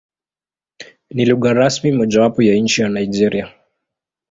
Ni 1.11 1.25
lugha 1.25 1.53
rasmi 1.53 1.91
mojawapo 1.91 2.43
ya 2.43 2.55
nchi 2.55 2.81
ya 2.81 2.89
Nigeria. 2.89 3.51